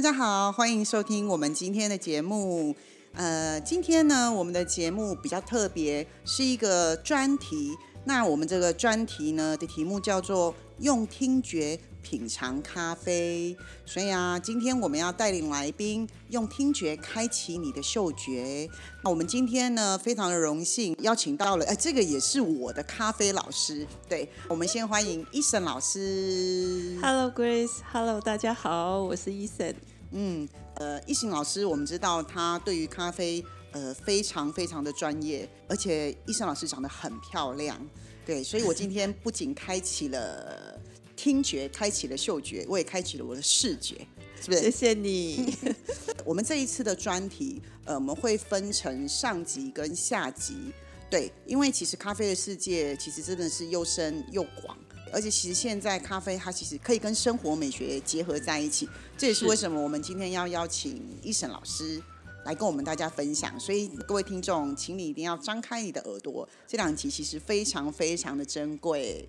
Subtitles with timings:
[0.00, 2.74] 大家好，欢迎收听我们今天的节目。
[3.12, 7.76] 呃，今天呢，我们的节目比较特别，是一个专题。
[8.04, 13.54] 那我们这个专题呢的题目叫做“用听觉品尝咖啡”。
[13.84, 18.68] 所以啊，今天我们要带领来宾用听觉开启你的嗅觉。
[19.04, 23.86] 那我们今天呢，非常的荣幸邀请到了，哎，这个也是我的咖啡老师。
[24.08, 26.96] 对，我们先欢迎伊森老师。
[27.02, 29.74] Hello Grace，Hello，大家好，我是 Eason。
[30.12, 37.78] 嗯，呃，一行老师，我们知道他对于咖啡呃非常非常的专业，而且医生老师长得很漂亮，
[38.26, 40.80] 对，所以我今天不仅开启了
[41.16, 43.96] 听觉，开启了嗅觉，我也开启了我的视觉，
[44.40, 44.62] 是不是？
[44.62, 45.54] 谢谢你。
[46.24, 50.72] 我们这一次的专题，呃，我们会分成上集跟下集，
[51.10, 54.76] 对，因为其实咖啡的世界其实真的是又深又广，
[55.12, 62.02] 而且其实现在咖啡它其实可以跟生活美学结合在一起，这也是是为什么我们今天要邀请医生老师。
[62.44, 69.28] 来跟我们大家分享，所以各位听众，请你一定要张开你的耳朵，这两集其实非常非常的珍贵。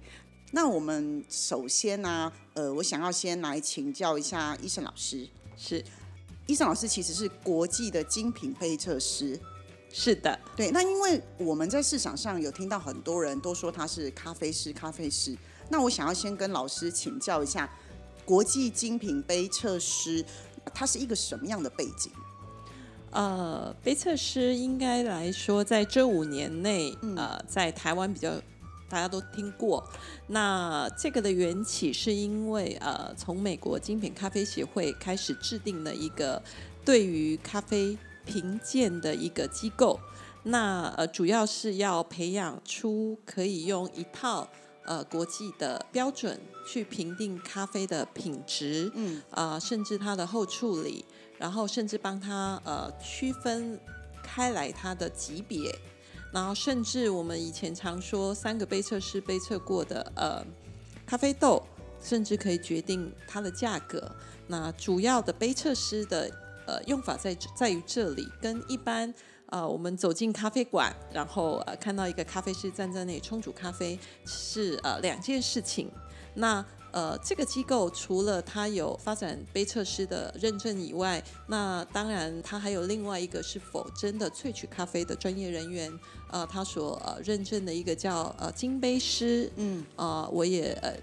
[0.52, 5.84] 那我们首先呢、呃，我想要先来请教一下医生老师，是
[6.48, 9.40] 医生老师其实是国际的精品杯测师，
[9.94, 10.70] 是的，对。
[10.72, 15.38] 那因为我们在市场上有听到很多人都说他是咖啡师，咖啡师。
[15.70, 17.70] 那我想要先跟老师请教一下，
[18.26, 20.26] 国际精品杯测师，
[20.74, 22.12] 它是一个什么样的背景？
[23.12, 28.32] 呃，杯测师应该来说，在这五年内，嗯呃，在台湾比较
[28.90, 29.84] 大家都听过。
[30.28, 36.42] 那这个的缘起是因为，呃，从美国精品咖啡协会开始制定了一个
[36.86, 40.00] 对于咖啡评鉴的一个机构。
[40.44, 44.48] 那呃，主要是要培养出可以用一套
[44.86, 51.06] 呃国际的标准去评定咖啡的品质，嗯，啊、甚至它的后处理，
[51.42, 53.80] 然后甚至帮他呃区分
[54.22, 55.76] 开来它的级别，
[56.32, 60.46] 然后甚至我们以前常说三个杯测师杯测过的呃
[61.04, 61.64] 咖啡豆，
[62.00, 64.10] 甚至可以决定它的价格。
[64.46, 66.30] 那主要的杯测师的
[66.68, 69.12] 呃用法在在于这里，跟一般。
[69.52, 75.92] 呃，我们走进咖啡馆，然后呃看到一个咖啡师站在那里冲煮咖啡，是呃两件事情。
[76.34, 85.92] 那呃，这个机构除了它有发展杯测师的认证以外，那当然它还有另外一个是否真的萃取咖啡的专业人员，
[86.30, 90.94] 呃，他所呃认证的一个叫呃金杯师，嗯，啊、我也呃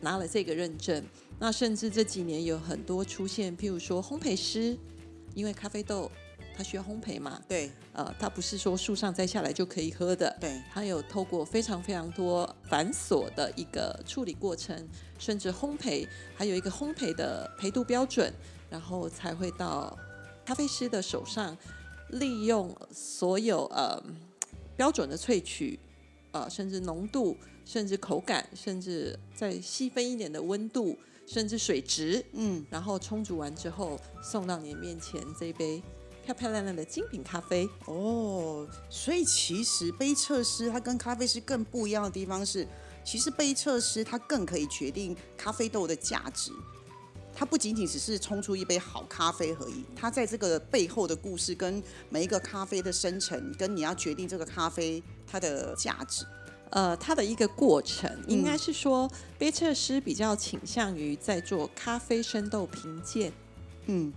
[0.00, 1.04] 拿了这个认证。
[1.38, 4.76] 那甚至这几年有很多出现，譬如说烘焙师，
[5.34, 6.10] 因为咖啡豆
[6.60, 7.70] 它需要烘焙嘛，对。
[7.94, 14.86] 呃，它不是说树上摘下来就可以喝的，对，它有透过非常非常多繁琐的一个处理过程，
[15.18, 16.06] 甚至烘焙，
[16.36, 18.30] 还有一个烘焙的焙度标准，
[18.68, 19.98] 然后才会到
[20.44, 21.56] 咖啡师的手上，
[22.10, 23.98] 利用所有呃
[24.76, 25.80] 标准的萃取，
[26.32, 35.82] 呃，甚至浓度，甚至口感，甚至再细分一点的温度，甚至水质，嗯，然后冲煮完之后送到你面前这一杯
[36.32, 37.68] 漂漂亮亮的精品咖啡。
[37.86, 42.66] 哦，所以其实杯测师它跟咖啡师更不一样的地方是，
[43.04, 46.52] 其实杯测师它更可以决定咖啡豆的价值。
[47.34, 56.24] 它不仅仅只是冲出一杯好咖啡而已，它在这个背后的故事跟每一个咖啡的生成，跟你要决定这个咖啡它的价值。
[56.70, 63.32] 呃，它的一个过程，应该是说，杯测师比较倾向于在做咖啡生豆评鉴。
[63.86, 64.12] 嗯，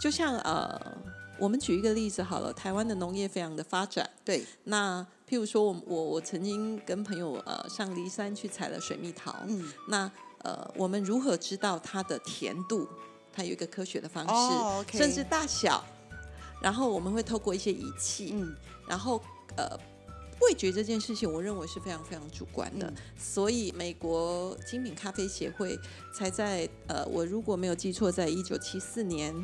[0.00, 0.98] 就像呃，
[1.38, 4.08] 我们举一个例子好了，台湾的农业非常的发展。
[4.24, 12.88] 对，那譬如说我，我我曾经跟朋友呃上梨山去采了水蜜桃，嗯，那呃，我们如何知道它的甜度？
[13.32, 15.84] 它有一个科学的方式，甚至大小，
[16.62, 18.54] 然后我们会透过一些仪器，嗯，
[18.86, 19.20] 然后
[19.56, 19.76] 呃，
[20.40, 22.94] 味觉这件事情，我认为是非常非常主观的，嗯。
[23.18, 25.76] 所以美国精品咖啡协会
[26.14, 29.34] 才在呃，我如果没有记错，在一九七四年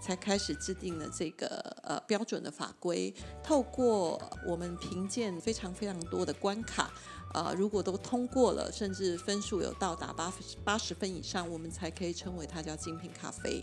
[0.00, 1.46] 才开始制定了这个
[1.82, 3.12] 呃标准的法规，
[3.42, 6.90] 透过我们评鉴非常非常多的关卡。
[7.34, 10.32] 呃，如果都通过了，甚至分数有到达八
[10.64, 13.62] 八十分以上，我们才可以称为它叫精品咖啡。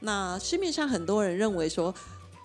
[0.00, 1.94] 那市面上很多人认为说。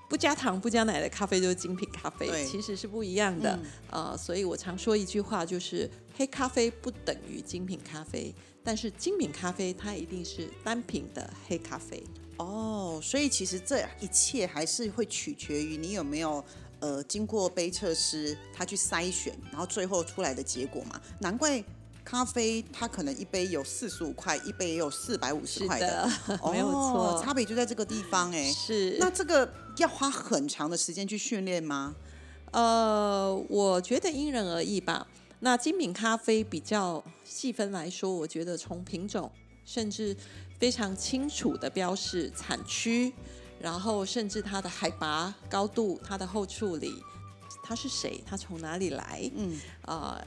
[0.09, 3.57] 不加糖、不加奶的咖啡就是精品咖啡，其实是不一样的。
[3.89, 8.31] 呃，所以我常说一句话，就是黑咖啡不等于精品咖啡，
[8.63, 12.03] 但是精品咖啡它一定是单品的黑咖啡。
[12.44, 16.44] 哦，所以其实这一切还是会取决于你有没有
[16.80, 21.00] 呃经过杯测师他去筛选，然后最后出来的结果嘛。
[21.19, 21.63] 难怪。
[22.06, 26.06] 咖啡它可能一杯有四十五块，一杯也有四百五十块的，
[26.51, 28.51] 没有错，差别就在这个地方哎。
[28.51, 31.95] 是，那这个要花很长的时间去训练吗？
[32.51, 35.07] 呃，我觉得因人而异吧。
[35.40, 39.31] 那精品咖啡比较细分来说，我觉得从品种，
[39.63, 40.13] 甚至
[40.60, 43.14] 非常清楚的标示产区，
[43.60, 46.94] 然后甚至它的海拔高度、它的后处理，
[47.64, 50.22] 它是谁，它从哪里来，嗯啊。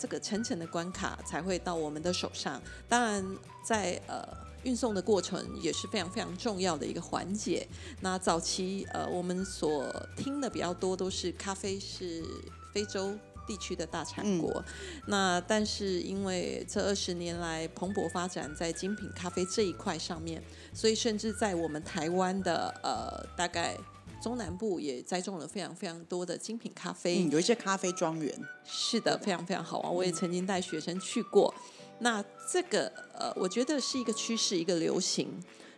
[0.00, 2.62] 这个层层的关卡才会到我们的手上。
[2.88, 4.24] 当然，在呃
[4.62, 7.66] 运送的过程也是非常非常重要的一个环节。
[8.00, 12.24] 那早期呃我们所听的比较多都是咖啡是
[12.72, 13.12] 非洲
[13.48, 14.62] 地区的大产国。
[15.08, 20.40] 那但是因为这二十年来蓬勃发展在精品咖啡这一块上面，
[20.72, 23.76] 所以甚至在我们台湾的呃大概。
[24.20, 28.36] 中南部也栽种了非常非常多的精品咖啡，有一些咖啡庄园。
[28.64, 29.94] 是的，非常非常好玩。
[29.94, 31.54] 我也曾经带学生去过。
[32.00, 35.28] 那这个呃，我觉得是一个趋势，一个流行。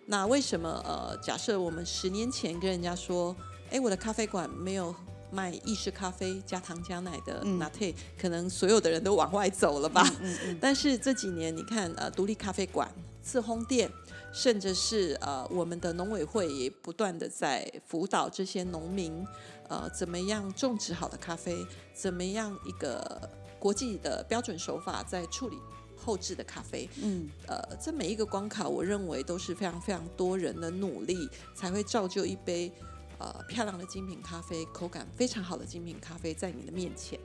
[0.07, 3.37] 那为什么呃，假设我们十年前跟人家说，
[3.71, 4.95] 哎，我的咖啡馆没有
[5.31, 10.03] 卖意式咖啡加糖加奶的拿铁，可能所有的人都往外走了吧？
[10.21, 10.59] 嗯嗯。
[10.61, 12.91] 但是这几年你看，呃，独立咖啡馆、
[13.23, 13.91] 自烘店。
[14.33, 19.27] 甚至是呃，我们的农委会也不断的在辅导这些农民，
[19.69, 23.29] 呃，怎么样种植好的咖啡，怎么样一个
[23.59, 25.59] 国际的标准手法在处理
[25.97, 32.73] 后置的咖啡，嗯，呃，这每一个关卡，我认为都是非常非常多人的努力，才会造就一杯
[33.21, 37.21] 呃漂亮的精品咖啡，口感非常好的精品咖啡在你的面前。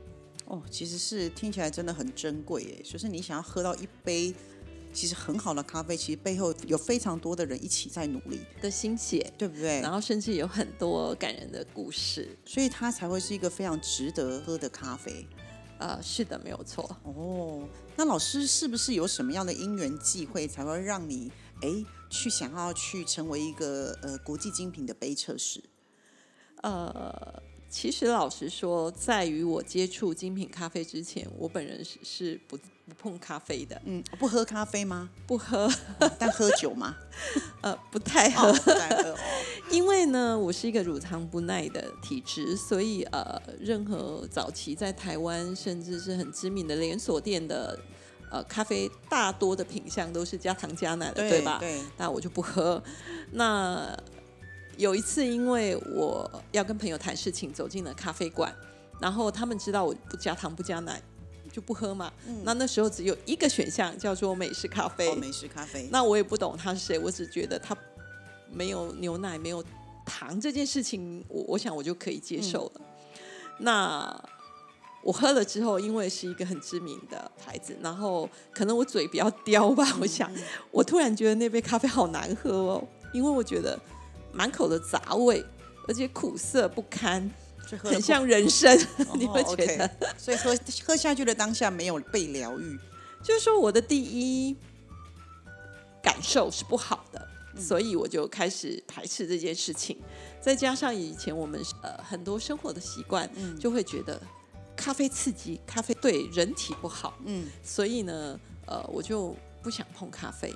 [0.45, 4.35] 哦，其实是听起来真的很珍贵诶，就是你想要喝到一杯。
[4.93, 9.81] 其实很好的咖啡，其实背后有非常多的人一起在努力的心血，对不对？
[9.81, 15.27] 然后甚至有很多感人的故事，所以它才会是一个非常值得喝的咖啡。
[15.79, 16.97] 呃，是的，没有错。
[17.03, 17.67] 哦，
[17.97, 21.29] 那老师是不是有什么样的因缘际会，才会让你
[21.61, 25.61] 哎去想要去成为一个呃国际精品的杯测师？
[26.71, 27.43] 呃。
[27.67, 33.81] 其实老实说，在于我接触精品咖啡之前，我本人是是不不碰咖啡的。
[33.83, 35.09] 嗯，不喝咖啡吗？
[35.27, 35.69] 不喝，
[36.17, 36.95] 但喝酒吗？
[37.61, 38.53] 呃，不太喝。
[39.71, 47.77] 因为呢，我是一个乳糖不耐的体质，所以呃，任何早期在台湾甚至是很知名的连锁店的
[48.31, 51.57] 呃咖啡，大多的品相都是加糖加奶的，对吧？
[51.59, 51.81] 对。
[51.97, 52.81] 那我就不喝。
[53.33, 53.97] 那
[54.77, 58.53] 有一次，因为我要跟朋友谈事情，走进了咖啡馆，
[58.99, 61.01] 然后他们知道我不加糖不加奶，
[61.51, 62.11] 就不喝嘛。
[62.43, 65.15] 那那时候只有一个选项叫做美式咖啡。
[65.15, 65.87] 美式咖啡。
[65.91, 67.75] 那我也不懂他是谁，我只觉得他
[68.51, 69.63] 没有牛奶、没有
[70.05, 72.81] 糖这件事情，我我想我就可以接受了。
[73.59, 74.23] 那
[75.03, 80.29] 我喝了之后，因为是一个很知名的牌子，然后可能我嘴比较刁吧，我想
[80.71, 83.79] 我突然觉得那杯咖啡好难喝哦，因为我觉得。
[84.35, 85.43] 满口的杂味，
[85.87, 87.31] 而且苦涩不堪，
[87.81, 88.77] 很像人生。
[89.15, 92.77] 你会觉得，所以喝喝下去的当下没有被疗愈，
[93.23, 94.55] 就是说我的第一
[96.03, 97.27] 感受是不好的，
[97.57, 99.97] 所以我就开始排斥这件事情。
[100.41, 104.21] 再加上以前我们呃很多生活的习惯，就会觉得
[104.75, 110.53] 咖啡刺激，咖啡对人体不好，嗯，所以呢，呃，我就不想碰咖啡。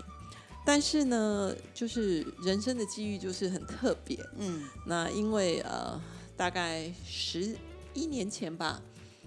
[0.66, 6.00] 但是呢，就是人生的机遇就是很特别，嗯，那因为呃，
[6.38, 7.56] 大概十
[7.96, 8.80] 一年前吧，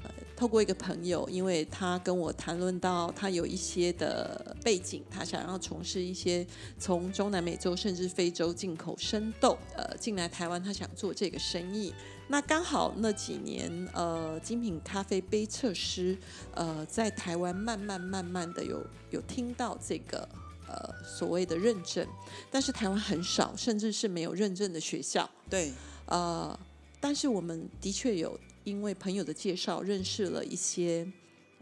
[0.05, 6.47] 呃，透过一个朋友，因为他跟我谈论到他有一些的背景，他想要从事一些
[6.79, 11.93] 从中南美洲甚至非洲进口生豆，呃，进来台湾，他想做这个生意。
[12.29, 16.17] 那刚好那几年，呃，精品咖啡杯测师，
[16.55, 20.29] 呃，在台湾慢慢慢慢的有有听到这个。
[20.73, 22.07] 呃，所谓的认证，
[22.51, 25.29] 但是台湾很少，甚至是没有认证的学校。
[25.51, 25.71] 对，
[26.07, 26.59] 呃，
[26.99, 31.07] 但是我们的确有因为朋友的介绍，认识了一些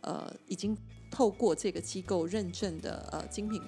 [0.02, 0.76] 呃，已经
[1.11, 3.61] 透过这个机构认证的呃精品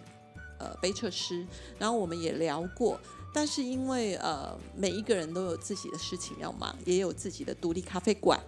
[0.60, 1.44] 呃杯测师，
[1.76, 3.00] 然后我们也聊过，
[3.34, 8.38] 但是因为呃每一个人都有自己的事情要忙，也有自己的独立咖啡馆。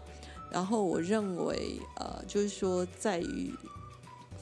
[0.51, 3.53] 然后我认为，呃，就是说在于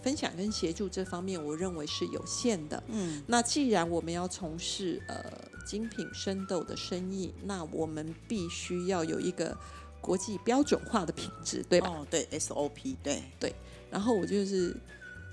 [0.03, 2.83] 分享跟协助这方面，我认为是有限的。
[2.89, 5.25] 嗯，那既然我们要从事呃
[5.65, 9.57] 精品生豆的生意，那我们必须要有一个
[10.01, 11.89] 国际标准化的品质，对吧？
[11.89, 13.55] 哦，对，SOP，对，
[13.91, 14.77] 然后我就是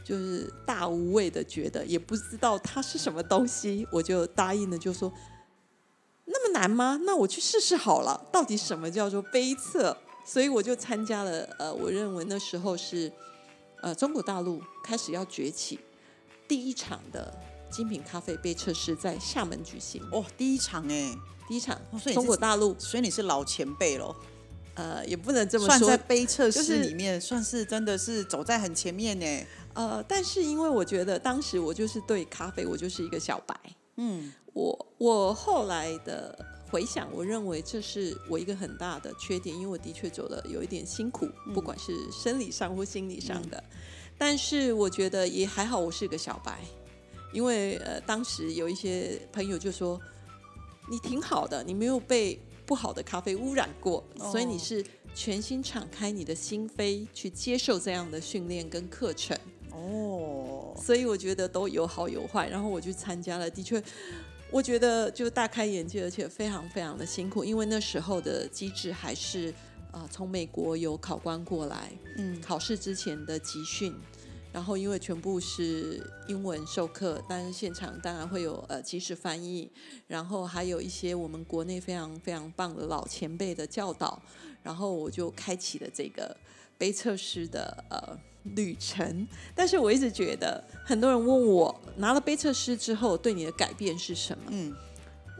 [0.03, 5.11] 就是大无畏的觉得，也不知道它是什么东西，我就答应了，就说
[6.25, 6.99] 那么难吗？
[7.03, 9.97] 那我去试试好了，到底什么叫做杯测？
[10.25, 13.11] 所以我就参加了，呃，我认为那时候是
[13.81, 15.79] 呃中国大陆开始要崛起
[16.47, 17.33] 第一场的
[17.69, 21.15] 精品咖啡杯测试在厦门举行，哦，第一场哎，
[21.47, 24.15] 第一场哦所以中国大陆所以你是老前辈咯，
[24.75, 29.45] 呃也不能这么说算在，杯测就是试里面，算是真的是走在很前面呢。
[29.75, 33.55] 呃，但是因为我觉得当时我就是对咖啡，我就是一个小白。
[33.97, 36.37] 嗯，我我后来的
[36.69, 43.63] 回想，我认为这是我一个很大的缺点，因为我的确走的有一点辛苦，不管是生理上或心理上的。
[44.17, 46.59] 但是我觉得也还好，我是个小白，
[47.33, 49.99] 因为呃，当时有一些朋友就说
[50.89, 54.85] 你挺好的，你没有被不好的咖啡污染过，哦所以你是
[55.15, 59.37] 全心敞开你的心扉去接受这样的训练跟课程。
[59.71, 62.49] 哦，所以我觉得都有好有坏。
[62.49, 63.81] 然后我去参加了，的确，
[64.51, 69.53] 我觉得就大开眼界，而且非常非常的辛苦，因为那时候的机制还是
[69.91, 73.93] 呃从美国有考官过来，嗯，考试之前的集训。
[74.51, 79.71] 然后，因为全部是英文授课，但是现场当然会有呃即时翻译，
[80.07, 84.19] 然后还有一些我们国内非常非常棒的老前辈的教导，
[84.63, 86.35] 然后我就开启了这个
[86.79, 88.19] 杯测师的呃
[88.55, 89.27] 旅程。
[89.55, 94.45] 但是我一直觉得，很多人问我拿了杯测师之后对你的改变是什么？
[94.49, 94.73] 嗯，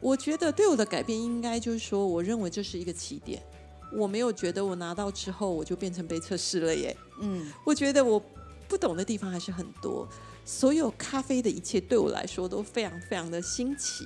[0.02, 3.42] 我觉得对我的改变应该就是说，我认为这是一个起点。
[3.92, 6.96] 我没有觉得我拿到之后我就变成杯测师了耶。
[7.22, 8.22] 嗯，我觉得我
[8.68, 10.08] 不懂的地方还是很多，
[10.46, 14.06] 所有咖啡的一切对我来说都非常非常的新奇，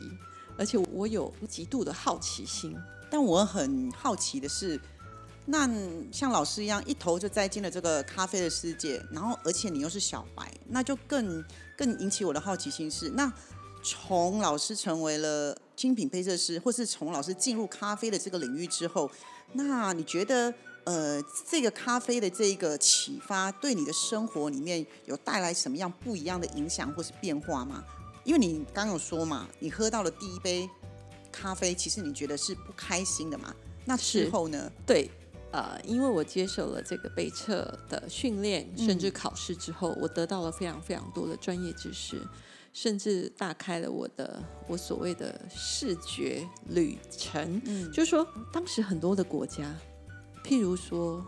[0.58, 2.74] 而且我有极度的好奇心。
[3.10, 4.80] 但我很好奇的是，
[5.46, 5.70] 那
[6.12, 11.44] 像老师一样一头就栽进了这个咖啡的世界，然后而且你又是小白，那就更
[11.78, 13.32] 更引起我的好奇心是，那
[13.84, 19.12] 从老师成为了精品配色师，或是从老师进入咖啡的这个领域之后，
[19.52, 20.54] 那你觉得
[20.86, 27.84] 呃这个咖啡的这个启发对你的生活里面有带来什么样不一样的影响或是变化吗？
[28.24, 30.70] 因为你刚刚有说嘛，你喝到了第一杯
[31.30, 33.54] 咖啡，其实你觉得是不开心的嘛？
[33.84, 34.72] 那事后呢？
[34.86, 35.12] 对，
[35.54, 42.20] 呃，因为我接受了这个北测的训练，甚嗯至考试之后，我得到了非常非常多的专业知识，
[42.74, 47.62] 甚至打开了我的我所谓的视觉旅程。
[47.66, 49.64] 嗯就是说，当时很多的国家，
[50.44, 51.24] 譬如说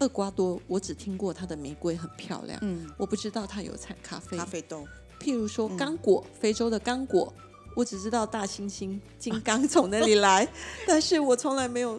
[0.00, 4.36] 厄瓜多，我只听过它的玫瑰很漂亮，嗯，我不知道它有产咖啡。
[4.36, 4.86] 咖啡豆，
[5.18, 7.32] 譬如说嗯刚果，非洲的刚果，
[7.74, 10.46] 我只知道大猩猩、金刚从那里来，
[10.86, 11.98] 但是我从来没有。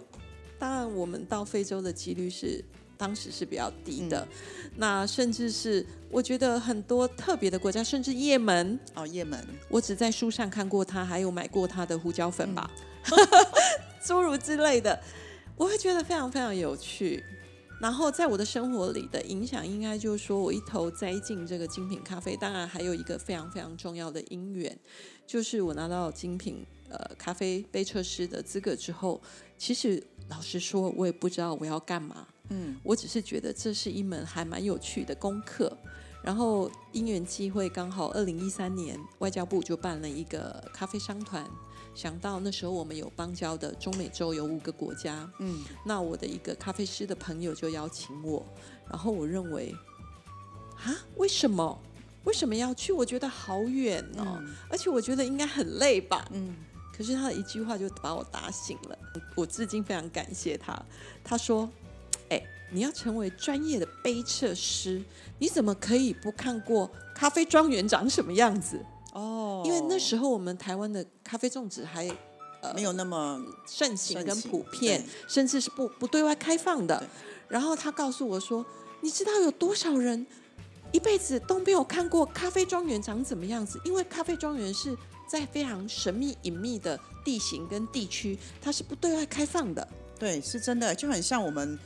[0.60, 2.64] 当然，我们到非洲的几率是
[2.98, 4.28] 当时是比较低的。
[4.76, 12.70] 那甚至是我觉得很多特别的国家，甚至也门，哦，也门，我只在书上看过它，还有买过它的胡椒粉吧，
[14.06, 15.02] 诸如之类的，
[15.56, 17.24] 我会觉得非常非常有趣。
[17.80, 22.36] 然后在我的生活里的影响，应该就是说我一头栽进这个精品咖啡。
[22.36, 24.78] 当然，还有一个非常非常重要的因缘，
[25.26, 29.22] 就是我拿到精品呃咖啡杯测师的资格之后，
[29.58, 32.28] 其实老实说，我也不知道我要干嘛。
[32.50, 35.78] 嗯，我只是觉得这是一门还蛮有趣的功课。
[36.22, 41.50] 然后因缘际会，刚好二零一三年外交部就办了一个咖啡商团，
[42.00, 48.42] 想到那时候我们有邦交的中美洲有五个国家，嗯，那我的一个咖啡师的朋友就邀请我，
[48.90, 49.76] 然后我认为
[50.78, 51.78] 啊，为什么？
[52.24, 52.94] 为什么要去？
[52.94, 56.26] 我觉得好远哦，而且我觉得应该很累吧。
[56.32, 56.56] 嗯，
[56.98, 58.98] 可是他的一句话就把我打醒了，
[59.36, 60.82] 我至今非常感谢他。
[61.22, 61.70] 他说
[62.32, 62.42] ：“哎、
[62.72, 65.04] 你要成为专业的杯测师，
[65.38, 68.86] 你怎么可以不看过咖啡庄园长什么样子？
[69.14, 72.08] 哦，因为那时候我们台湾的咖啡种植还
[72.76, 77.02] 没有那么，盛行跟普遍，甚至是不不对外开放的。
[77.48, 78.66] 然后他告诉我说
[79.02, 80.26] ：“你知道有多少人
[80.92, 83.80] 一辈子都没有看过咖啡庄园长怎么样子？
[83.84, 84.96] 因为咖啡庄园是
[85.28, 89.88] 在非常神秘隐秘的地形跟地区，它是不对外开放的。
[90.20, 91.80] 对，是真的，就很像我们，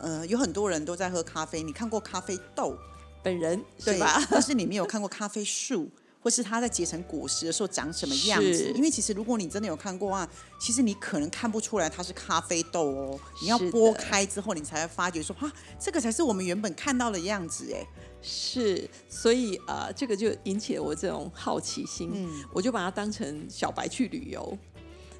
[0.00, 2.76] 呃，有很多人都在喝咖啡，你看过咖啡豆，
[3.22, 4.22] 本人是对吧？
[4.30, 5.88] 但是你没有看过咖啡树。
[6.20, 8.72] 或是它在结成果实的时候长什么样子。
[8.74, 10.28] 因为其实如果你真的有看过啊，
[10.60, 17.86] 其实你可能看不出来它是咖啡豆哦，你要剥开之后，你才会发觉说，啊，这个才是我们原本看到的样子哎。
[18.20, 22.44] 是，所以呃，这个就引起了我这种好奇心，嗯。
[22.52, 24.58] 我就把它当成小白去旅游。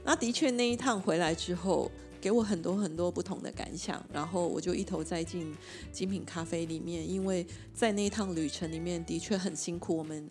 [0.04, 1.88] 那的确那一趟回来之后，
[2.20, 5.54] 给我很多很多不同的感想，然后我就一头栽进
[5.92, 10.28] 精品咖啡里面，因为在那一趟旅程里面的确很辛苦，我们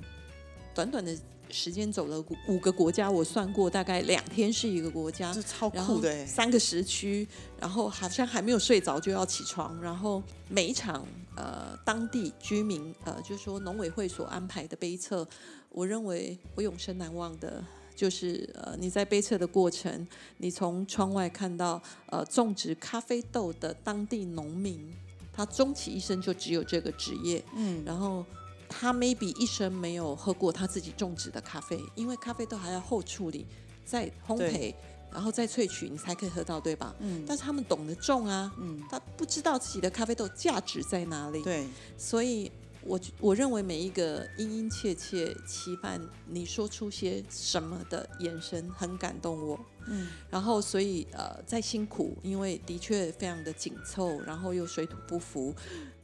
[0.78, 1.18] 短短的
[1.50, 6.24] 时间走了五五个国家，我算过大概两天是一个国家，这超酷的哎。
[6.24, 7.28] 三个时区，
[7.60, 11.04] 然后好像还没有睡着就要起床，然后每一场
[11.36, 15.28] 呃当地居民呃就是说农委会所安排的杯测，
[15.70, 17.64] 我认为我永生难忘的。
[17.96, 20.08] 就是呃，你在杯测的过程，
[20.38, 21.82] 你从窗外看到
[22.12, 24.94] 呃种植咖啡豆的当地农民，
[25.34, 28.24] 他终其一生就只有这个职业，嗯，然后
[28.70, 33.46] 他 maybe 一生没有喝过他自己种植的咖啡，因为咖啡豆还要后处理、
[33.86, 34.74] 再烘焙，
[35.12, 36.96] 然后再萃取，你才可以喝到，对吧？
[37.00, 37.24] 嗯。
[37.28, 42.52] 但是他们懂得种啊，嗯，他不知道自己的咖啡豆价值在哪里，对，所以
[42.84, 49.60] 我我认为每一个殷殷切切期盼你说出些什么的眼神，很感动我。
[49.90, 55.56] 嗯，然后所以呃，再辛苦，因为的确非常的紧凑，然后又水土不服，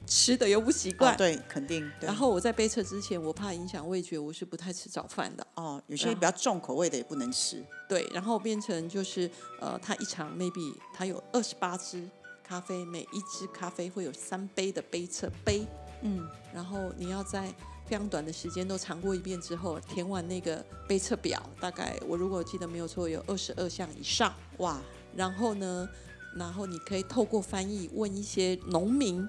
[0.05, 1.13] 吃的又不习惯。
[1.13, 1.89] 哦对，肯定。
[2.00, 5.45] 对然后我在杯测之前，我怕影响味觉，我是不太吃早饭的。
[5.55, 7.63] 哦，有些比较重口味的也不能吃。
[7.88, 9.29] 对，然后变成就是
[9.60, 12.07] 呃，它一场 maybe 它有二十八支
[12.43, 15.65] 咖啡，每一支咖啡会有三杯的杯测杯，
[16.01, 17.53] 嗯，然后你要在
[17.86, 24.33] 非常短的时间都尝过一遍之后，填完那个杯测表，大概我如果记得没有错，有二十二项以上。
[24.57, 24.81] 哇，
[25.15, 25.88] 然后呢，
[26.36, 29.27] 然后你可以透过翻译问一些农民。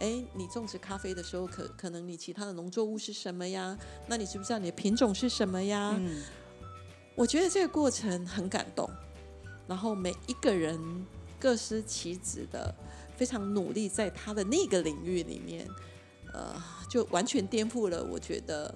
[0.00, 3.76] 哎，你种植咖啡的时候，可可能你其他的农作物是什么呀？
[4.06, 5.94] 那你知不知道你的品种是什么呀？
[5.98, 6.22] 嗯，
[7.14, 8.88] 我觉得这个过程很感动，
[9.66, 10.78] 然后每一个人
[11.40, 12.74] 各司其职的，
[13.16, 15.68] 非常努力在他的那个领域里面，
[16.32, 16.54] 呃，
[16.88, 18.74] 就完全颠覆了我觉得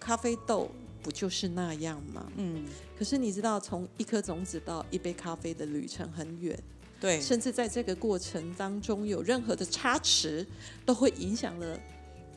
[0.00, 0.70] 咖啡豆
[1.02, 2.26] 不就是那样吗？
[2.36, 2.64] 嗯，
[2.98, 6.58] 可是你知道，从一颗种子到一杯咖啡的旅程很远，
[7.00, 10.46] 对，甚至在这个过程当中有任何的差池，
[10.84, 11.78] 都会影响了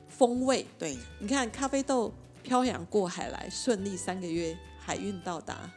[0.07, 0.65] 风味。
[0.77, 5.71] 对，你看，咖啡豆漂洋过海来，顺利三个月海运到达。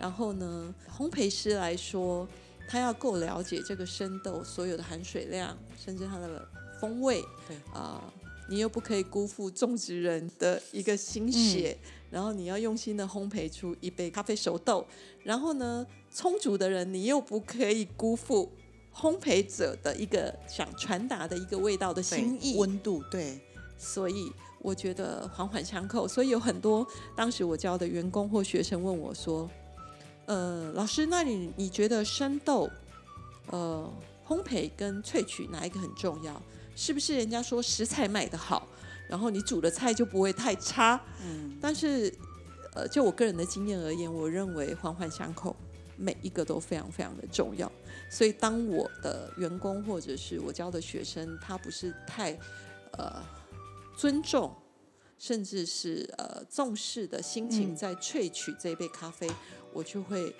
[0.00, 2.26] 然后呢，烘焙师来说，
[2.66, 6.48] 他要够了解这个生豆所有的含水量，甚至它的
[6.80, 7.22] 风味。
[7.46, 8.02] 对啊、
[8.48, 11.76] 你又不可以辜负种植人的一个心血，
[12.10, 14.86] 然后你要用心的烘焙出一杯咖啡熟豆。
[15.22, 18.50] 然后呢，充足的人，你又不可以辜负
[18.94, 22.56] 烘焙者的一个想传达的一个味道的心意。
[22.58, 23.40] 温度，对，
[23.78, 26.06] 所以我觉得环环相扣。
[26.06, 29.48] 所以有很多当时我教的员工或学生问我说
[30.26, 32.68] ：“呃，老师，那你你觉得生豆，
[33.50, 33.90] 呃，
[34.26, 36.42] 烘焙跟萃取哪一个很重要？
[36.74, 38.66] 是不是人家说食材买的好，
[39.08, 41.00] 然后你煮的菜就不会太差？
[41.24, 42.12] 嗯，但是，
[42.74, 45.54] 呃，就我个人的经验而言，我认为环环相扣，
[45.96, 47.70] 每一个都非常非常的重要。
[48.10, 52.38] 所以，当我的员工或者是我教的学生，他不是太
[52.92, 53.22] 呃
[53.96, 54.54] 尊重，
[55.18, 59.30] 甚至是呃重视的心情嗯在萃取这一杯咖啡，
[59.72, 60.34] 我就会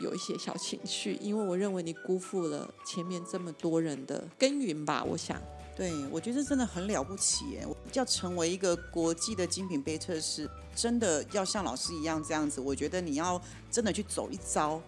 [0.00, 5.04] 有一些小情绪，因为我认为你辜负了前面这么多人的耕耘吧。
[5.04, 5.40] 我想，
[5.76, 7.66] 对，我觉得真的很了不起耶！
[7.94, 12.60] 要成为一个国际的精品杯测试，真的要像老师一样这样子。
[12.60, 14.80] 我觉得你要真的去走一遭，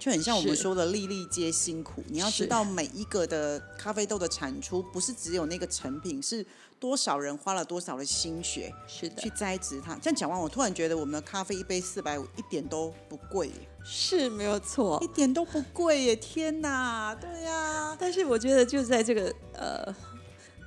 [0.00, 2.02] 就很像我们说的“粒粒皆辛苦”。
[2.10, 6.44] 你要知道每一个的咖啡豆的产出，不是只有那个成品，是
[6.80, 9.94] 多少人花了多少的心血是的去，栽植它。
[10.02, 15.06] 这样讲完，我突然觉得我们的咖啡一杯四百五，一点都不贵耶，是没有错一。
[15.06, 16.16] 点都不贵耶！
[16.16, 19.94] 天哪，对呀、但是我觉得就在这个呃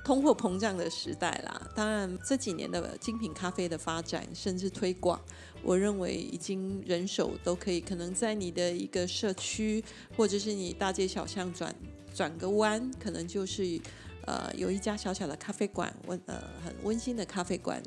[0.06, 5.20] 通货膨胀的时代啦，当然这几年的精品咖啡的发展甚至推广，
[5.64, 9.84] 我认为已经人手都可以，可能在你的一个社区
[10.16, 11.74] 或者是你大街小巷转
[12.14, 13.80] 转个弯，可能就是
[14.26, 17.82] 呃有一家小小的咖啡馆，温呃很温馨的咖啡馆。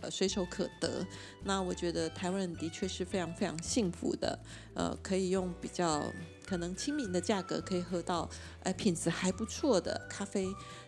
[0.00, 1.06] 呃，随手可得。
[1.44, 4.38] 那我觉得台湾人的确是非常非常幸福的，
[4.74, 6.04] 呃，可以用比较
[6.44, 8.28] 可能亲民的价格可以喝到，
[8.64, 10.46] 呃，品质还不错的咖啡。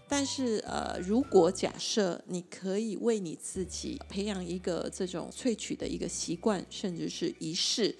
[0.08, 7.96] 但是呃，如果假设你可以为你自己培养一个这种萃取的一个习惯，甚至是仪式，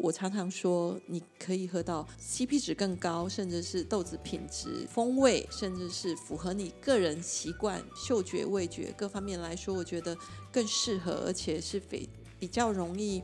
[0.00, 10.16] 我常常说，你可以喝到 CP 值更高，甚至是豆子品质、风味，甚至是符合你个人习惯、嗅觉、味觉各方面来说，我觉得
[10.50, 12.08] 更适合，而且是非
[12.40, 13.22] 比较容易，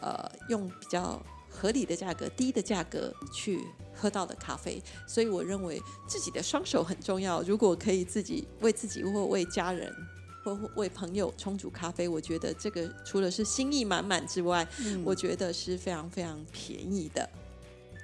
[0.00, 3.60] 呃，用比较合理的价格、低的价格去。
[3.98, 7.42] 喝到的咖啡，所以我认为自己的双手很重要。
[7.42, 9.92] 如果可以自己为自己或为家人
[10.44, 14.66] 或为朋友冲煮咖啡，我觉得这个除了是心意满满之外，
[15.04, 17.28] 我觉得是非常非常便宜的。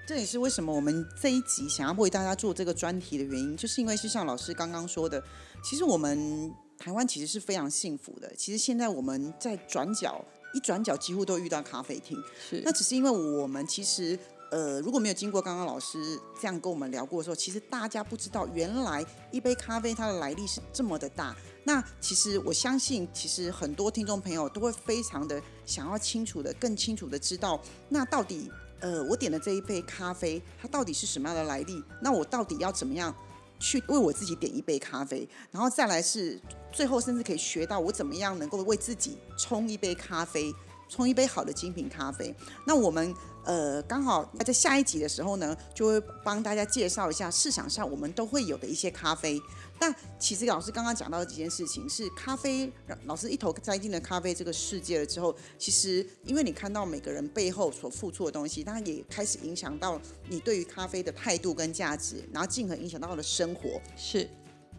[0.07, 5.23] 这也是为什么我们这一集想要为大家做这个专题的原因，就是因为是像老师刚刚说的，
[5.63, 8.31] 其实我们台湾其实是非常幸福的。
[8.37, 14.19] 其实现在我们在转角一转角，几乎都遇到咖啡厅，是那只是因为我们其实。
[14.55, 21.35] 呃，如果没有经过刚刚老师这样跟我们聊过的时候，其实大家不知道原来一杯咖啡它的来历是这么的大。
[21.65, 31.83] 那其实我相信，其实很多听众朋友都会非常的想要清楚的、更清楚的知道，那到底呃我点的这一杯咖啡它到底是什么样的来历？
[32.01, 33.13] 那我到底要怎么样
[33.59, 35.29] 去为我自己点一杯咖啡？
[35.51, 36.41] 然后再来是
[36.71, 40.55] 最后甚至可以学到我怎么样能够为自己冲一杯咖啡，
[40.89, 42.33] 冲一杯好的精品咖啡。
[42.65, 43.13] 那我们。
[43.45, 49.41] 呃，刚好在下一集的时候呢，就会帮大家介绍一下市场上我们都会有的一些咖啡。
[49.81, 52.73] 那其实老师刚刚讲到的几件事情是咖啡，
[53.05, 63.81] 老师一头栽进了咖啡这个世界了之后，其实因为你看到每个人背后所付出的东西，当然也开始影响到你对于咖啡的态度跟价值，然后进而影响到了生活。
[63.97, 64.27] 是，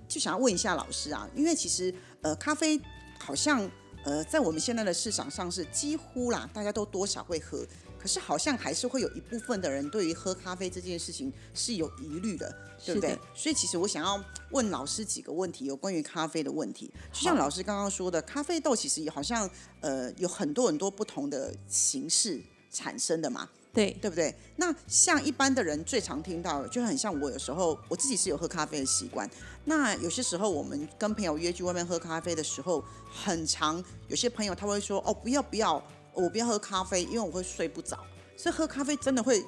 [0.08, 2.82] 就想要问一下老师啊，因为其实呃，咖啡
[3.20, 3.70] 好像
[4.06, 7.66] 呃，在我们现在的市场上是几乎啦，大家都多少会喝。
[8.06, 13.18] 可是好像还是会有一部分的人对于喝咖啡这件事情是有疑虑的，对不对？
[13.34, 16.86] 所以其实我想要问老师几个问题，有关于咖啡的问题。
[17.12, 19.50] 就像老师刚刚说的，咖啡豆其实也好像
[19.82, 22.40] 呃有很多很多不同的形式
[22.70, 24.32] 产生的嘛，对对不对？
[24.58, 29.28] 那像一般的人最常听到的，就很像我有时候我自己是有喝咖啡的习惯。
[29.64, 35.84] 那有些时候我们跟朋友约去外面喝咖啡的时候，很常有些朋友他会说哦不要不要。
[36.16, 37.98] 我不要喝咖啡，因为我会睡不着。
[38.38, 39.44] 所以喝咖啡真的会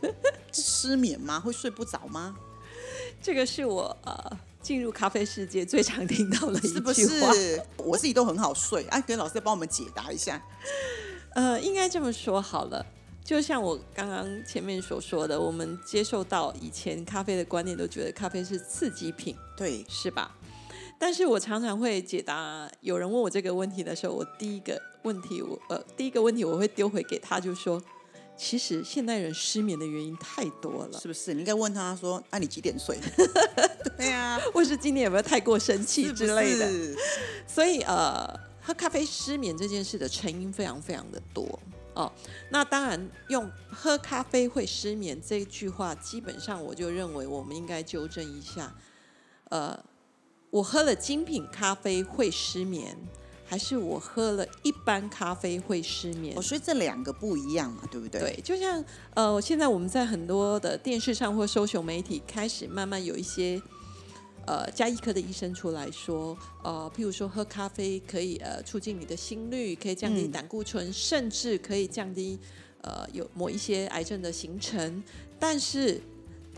[0.52, 1.40] 失眠吗？
[1.44, 2.36] 会睡不着吗？
[3.22, 6.94] 这个是我呃进入咖啡世界最常听到的一句话。
[6.94, 7.62] 是不是？
[7.78, 8.86] 我自己都很好睡。
[8.90, 10.42] 哎，跟老师帮我们解答一下。
[11.34, 12.86] 呃，应该这么说好了。
[13.24, 20.34] 就像我刚刚前面所说的，我们接受到以前咖啡的观念，都觉得咖啡是刺激品，对，是吧？
[20.98, 27.82] 但是我常常会解答有人问我这个问题的时候，我第一个问题，我呃，第一个问题我会丢回给他，就是说，
[28.36, 31.34] 其实现代人失眠的原因太多了，是不是？
[31.34, 33.00] 你应该问他说，那你几点睡？
[33.98, 36.70] 对呀，或是今天有没有太过生气之类的？
[37.48, 38.28] 所以呃，
[38.62, 41.60] 喝咖啡失眠这件事的成因非常非常的多
[41.94, 42.12] 哦。
[42.52, 48.76] 那当然，用喝咖啡会失眠这一句话，基本上我就认为我们应该纠正一下，
[49.50, 49.80] 呃。
[50.50, 52.98] 我喝了精品咖啡会失眠，
[53.50, 56.38] 还是我喝了一般咖啡会失眠？
[56.38, 58.20] 哦，所以这两个不一样嘛，对不对？
[58.20, 58.84] 对，就像
[59.14, 63.62] 呃，现在我们在很多的电视上或搜寻媒体开始慢慢有一些
[64.46, 72.38] 呃加医科的医生出来说，呃，譬如说喝咖啡可以呃促进你的心率，可以降低胆固醇，甚至可以降低
[72.82, 75.02] 呃有某一些癌症的形成，
[75.40, 76.02] 但是。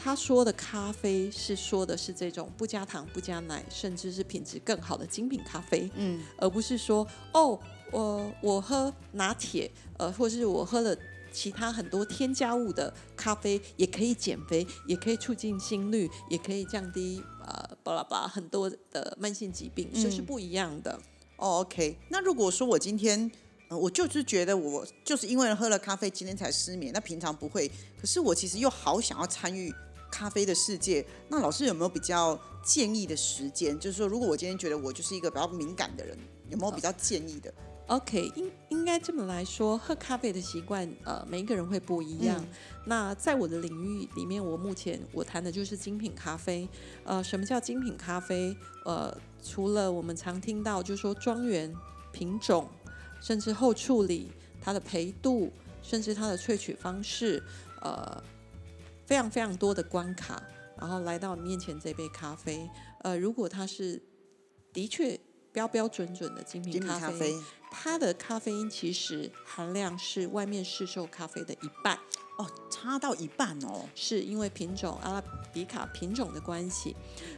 [0.01, 7.59] 他说的咖啡是说的是这种不加糖、不加奶，甚至是品质更好的精品咖啡，嗯，而不是说哦，
[7.91, 10.95] 我我喝拿铁，呃，或是我喝了
[11.31, 20.97] 其他很多添加物的咖啡，也可以减肥，也可以促进心率，也可以降低呃巴拉巴拉很多的慢性疾病，这是不一样的。
[21.35, 23.29] 哦，OK，那如果说我今天，
[23.67, 29.73] 呃，我就是觉得我就是因为喝了咖啡今天才失眠，那平常不会，可是我其实又好想要参与。
[30.11, 33.77] 咖啡的世界，那老师有没有比较建议的时间？
[33.79, 36.17] 就是说，如果我今天觉得我就是一个比较敏感的人，
[36.49, 37.53] 有没有比较建议的
[37.87, 42.43] ？OK，应应该这么来说，喝咖啡的习惯，呃，每一个人会不一样。
[42.85, 46.67] 那在我的领域里面，我目前我谈的就是精品咖啡。
[47.03, 48.55] 呃，什么叫精品咖啡？
[48.85, 51.73] 呃，除了我们常听到，就是说庄园
[52.11, 52.67] 品种，
[53.21, 57.41] 甚至后处理它的焙度，甚至它的萃取方式，
[57.81, 58.23] 呃。
[59.09, 60.39] 非常非常多的关卡，
[60.77, 62.69] 然后来到你面前这杯咖啡，
[63.01, 63.99] 呃，如果它是
[64.71, 65.19] 的确
[65.51, 67.33] 标标准准的精品咖啡，
[67.71, 71.97] 它的咖啡因其实含量是外面市售咖啡的一半
[72.37, 76.95] 哦，差到一半哦，是因为品种阿拉比卡品种的关系。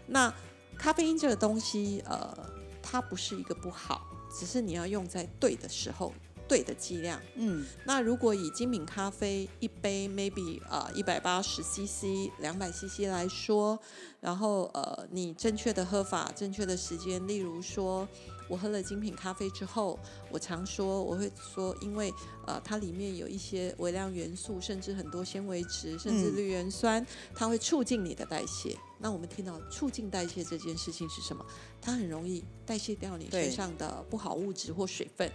[0.08, 0.34] 那
[0.78, 2.38] 咖啡因这个东西，呃，
[2.84, 4.06] 它不是一个不好，
[4.38, 6.14] 只是你要用在对的时候。
[6.52, 13.80] 对的剂量，嗯，那如果以精品咖啡一杯 maybe 啊一百八十 CC 两百 CC 来说，
[14.20, 18.06] 然后呃你正确的喝法，正确的时间，例如说
[18.50, 19.98] 我喝了精品咖啡之后，
[20.30, 22.14] 我常说我会说，因为
[22.46, 28.78] 呃它里面有一些微量元素，甚至很多纤维质，甚至绿原酸，它会促进你的代谢。
[29.00, 31.46] 那我们听到促进代谢这件事情是什么？
[31.82, 35.32] 它很容易代谢掉你身上的不好物质或水分。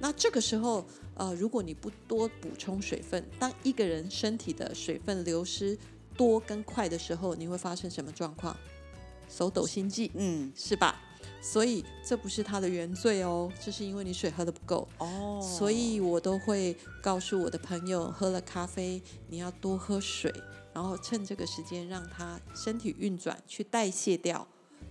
[0.00, 0.84] 那这个时候，
[1.14, 5.76] 呃，如果你不多补充水分，当一个人身体的水分流失
[6.16, 8.56] 多跟快的时候，你会发生什么状况？
[9.28, 11.00] 手抖心悸，嗯，是吧？
[11.42, 15.40] 所以这不是他的原罪哦，这是因为你水喝的不够哦。
[15.42, 20.32] 所以我都会告诉我的朋友，喝了咖啡你要多喝水，
[20.74, 24.46] 然后趁这个时间让他身体运转，去代谢掉。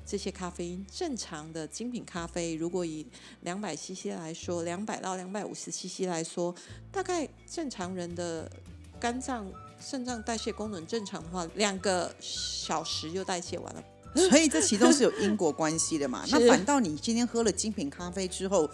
[0.10, 3.06] 这些咖啡因正常的精品咖啡，如果以
[3.42, 6.56] 两百 CC 来说，两百到两百五十 CC 来说，
[6.92, 8.52] 大概正常人的
[9.00, 9.48] 肝脏、
[9.80, 13.84] 肾脏代谢功能正常的话，两个小时就代谢完了。
[14.16, 16.26] 所以这其中是有因果关系的嘛？
[16.32, 18.68] 那反倒你今天喝了精品咖啡之后。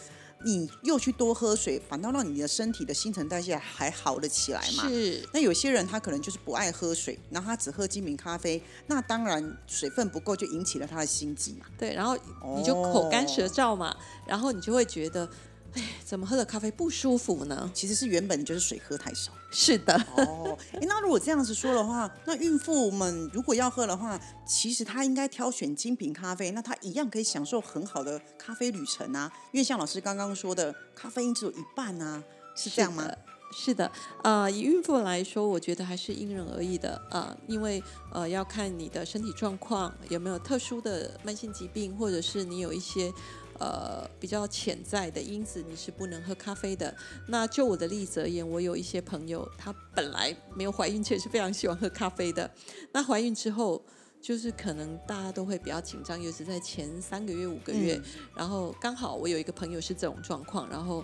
[0.45, 4.87] 你又去多喝水，反倒让你的身体的新陈代谢还好了起来嘛？
[4.87, 5.27] 是。
[5.33, 11.65] 那有些人他可能就是不爱喝水，然后他只喝精品咖啡，那当然水分不够就引起了他的心悸嘛。
[11.77, 12.15] 对，然后
[12.55, 15.27] 你就口干舌燥嘛，然后你就会觉得。
[15.75, 17.69] 哎，怎么喝的咖啡不舒服呢？
[17.73, 19.31] 其实是原本就是水喝太少。
[19.51, 19.93] 是的。
[20.15, 29.31] 哦，哎，那如果这样子说的话，那孕妇们如果要喝的话，其实她应该挑选精品咖啡，那她一样可以享受很好的咖啡旅程啊。
[29.51, 32.23] 因为像老师刚刚说的，咖啡因只有一半啊，
[32.55, 33.09] 是这样吗？
[33.53, 33.89] 是的，
[34.23, 43.11] 呃，以孕妇来说，我觉得还是因人而异的啊，因为呃要看你的身体状况有没有特殊的慢性疾病，或者是你有一些。
[43.59, 46.93] 呃，比较潜在的因子，你是不能喝咖啡的。
[47.27, 52.49] 那就我的例子而言，我有一些朋友，她本来没有怀孕前是非常喜欢喝咖啡的。
[52.91, 53.81] 那怀孕之后，
[54.21, 58.01] 就是可能大家都会比较紧张，尤其在前三个月、五个月。
[58.35, 61.03] 然后刚好我有一个朋友是这种状况，然后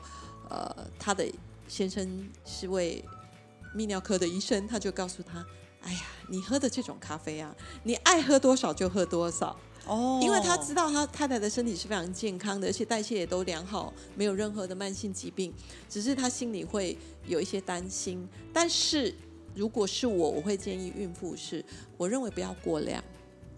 [0.50, 1.26] 呃，他的
[1.68, 3.02] 先生是位
[3.74, 5.46] 泌尿科的医生，他就告诉他
[5.84, 15.54] ：“哎呀，你喝的这种咖啡啊，你爱喝多少就喝多少。”哦，因为他知道他太太的身体是非常健康的，而且代谢也都良好，没有任何的慢性疾病，
[15.90, 18.28] 只是他心里会有一些担心。
[18.54, 19.14] 但是
[19.56, 21.64] 如果是我，我会建议孕妇是，
[21.98, 23.04] 我认为不要过量，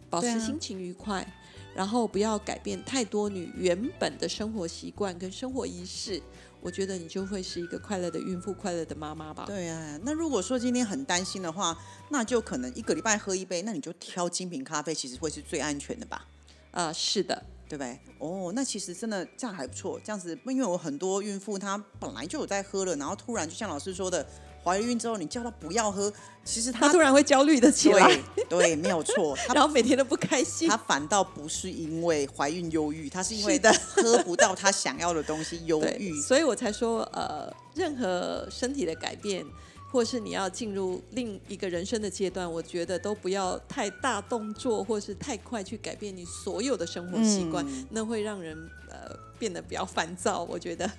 [0.09, 1.27] 保持心情愉快，
[1.75, 6.21] 然后不要改变太多你原本的生活习惯跟生活仪式。
[6.63, 9.43] 我觉得你就会是一个快乐的孕妇，快乐的妈妈吧。
[9.45, 11.77] 对啊，那如果说今天很担心的话，
[12.09, 16.25] 那就可能一个礼拜喝一杯，那你就挑精品咖啡，其实会是最安全的吧？
[16.71, 17.99] 啊，是的，对不对？
[18.17, 24.25] 哦，那其实真的这样还不错，这样子，因为我很多孕妇她本来就有在喝了，然后突然就像老师说的。
[24.63, 26.11] 怀孕之后，你叫他不要喝，
[26.45, 30.69] 其实他突然会焦虑的起来，对，没有错， 然后每天都不开心。
[30.69, 36.17] 他反倒不是因为怀孕忧郁，他是因为喝不到他想要的东西忧郁。
[36.23, 39.45] 所以我才说，呃，任何身体的改变，
[39.91, 48.57] 或是你要进入另一个人生的阶段，我觉得都不要太大动作，或是太快去改变你所有的生活习惯，那会让人
[48.89, 50.43] 呃变得比较烦躁。
[50.43, 50.89] 我觉得。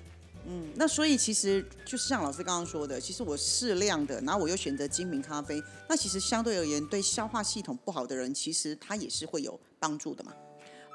[0.47, 10.33] 嗯，那所以其实就是像老师刚刚说的，其实我适量的，然后我又选择精品咖啡，那其实相对而言，对消化系统不好的人，其实它也是会有帮助的嘛。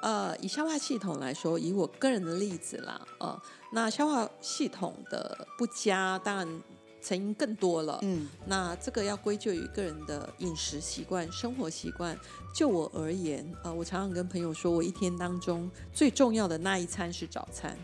[0.02, 6.62] 呃，以消化系统来说，以我个人的例子啦，呃，那消化系统的不佳，当然
[7.02, 7.98] 成因更多了。
[8.02, 12.18] 嗯，那这个要归咎于个人的饮食习惯、生活习惯。
[12.54, 17.76] 就我而言，呃，我常常跟朋友说，我一天当中最重要的那一餐是早餐。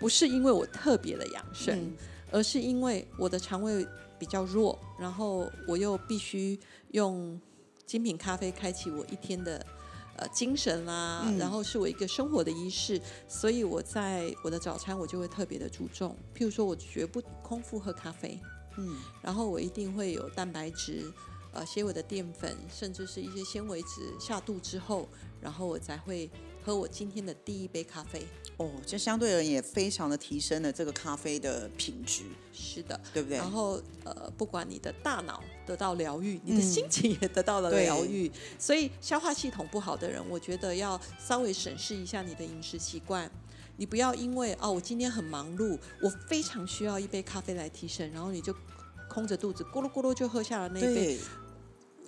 [0.00, 1.94] 不是因为我特别的养生，
[2.32, 3.86] 而是因为我的肠胃
[4.18, 6.58] 比较弱，然后我又必须
[6.92, 7.38] 用
[7.84, 9.64] 精品咖啡开启我一天的
[10.16, 18.40] 呃精神啦，然后是我一个生活的仪式，所以我在我的早餐我就会特别的注重，譬如说我绝不空腹喝咖啡，
[18.78, 21.12] 嗯，然后我一定会有蛋白质，
[21.52, 25.06] 呃，纤维的淀粉，甚至是一些纤维质下肚之后，
[25.42, 26.30] 然后我才会。
[26.64, 32.22] 喝我今天的第一杯咖啡哦，这相对而言也非常的提升了这个咖啡的品质。
[32.52, 33.38] 是的，对不对？
[33.38, 38.30] 然后呃，不管你的大脑得到疗愈，你的心情也得到了疗愈。
[38.58, 43.30] 所以消化系统不好的人，我觉得要稍微审视一下你的饮食习惯。
[43.76, 48.54] 你不要因为哦，我今天很忙碌，我非常需要一杯咖啡来提神，然后你就
[49.08, 51.18] 空着肚子咕噜咕噜就喝下了那一杯。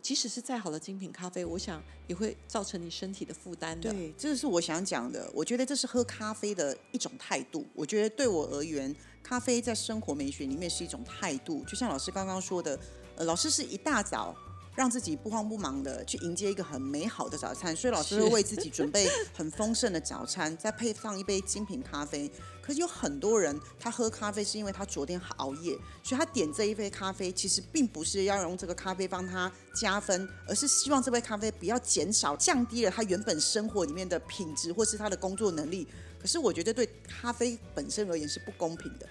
[0.02, 3.92] 即使是再好的精品咖啡，我想也会造成你身体的负担的。
[3.92, 5.30] 对，这是我想讲的。
[5.32, 7.64] 我觉得这是喝咖啡的一种态度。
[7.72, 11.64] 我觉得对我而言，咖啡在生活美学里面是一种态度。
[11.64, 12.78] 就像老师刚刚说的，
[13.16, 14.36] 呃，老师是一大早。
[14.74, 22.30] 让自己不慌不忙的去迎接一个很美好的早餐，所以老师会为自己准备很丰盛的早餐，再配上一杯精品咖啡。
[22.62, 35.86] 可是有很多人，他喝咖啡是因为他昨天熬夜，所以他点这一杯咖啡，其实并不是要用这个咖啡帮他加分，而是希望这杯咖啡不要减少、降低了他原本生活里面的品质或是他的工作能力。
[36.20, 39.06] 可是我觉得对咖啡本身而言是不公平的。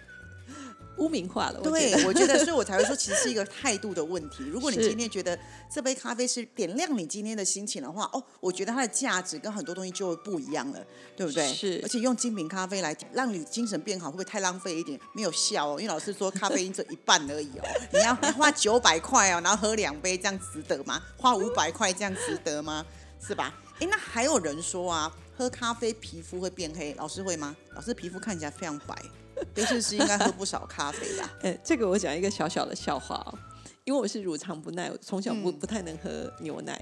[1.02, 4.44] 污名化了，对，我觉得，所以我才会说，其实是一个态度的问题。
[4.44, 5.38] 如果你今天觉得
[5.68, 10.80] 这杯咖啡是点亮你今天的心情的话，哦，我觉得它的价值跟很多东西就会不一样了，
[11.18, 11.52] 对不对？
[11.52, 11.80] 是。
[11.82, 15.00] 而且用精品咖啡来让你精神变好，会不会太浪费一点？
[15.14, 17.64] 没有效哦，因为老师说咖啡因只一半而已哦。
[17.92, 21.02] 你要花九百块哦，然后喝两杯，这样值得吗？
[21.18, 22.86] 花五百块这样值得吗？
[23.20, 23.54] 是吧？
[23.80, 27.56] 哎，那还有人说啊，喝咖啡皮肤会变黑，老师会吗？
[27.74, 28.96] 老师皮肤看起来非常白。
[29.56, 31.32] 其实是应该喝不少咖啡吧。
[31.42, 33.38] 呃，这个我讲一个小小的笑话哦，
[33.84, 36.80] 因为我是乳糖不耐，从小不不太能喝牛奶。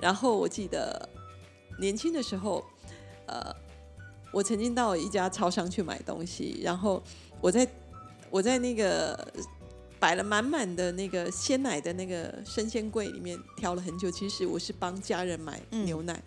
[0.00, 1.08] 然后我记得
[1.78, 2.64] 年轻的时候，
[3.26, 3.54] 呃，
[4.32, 7.02] 我曾经到一家超商去买东西，然后
[7.40, 7.68] 我在
[8.30, 9.26] 我在那个。
[9.98, 14.10] 摆了满满的那个鲜奶的那个生鲜柜里面，挑了很久。
[14.10, 16.22] 其实我是帮家人买牛奶，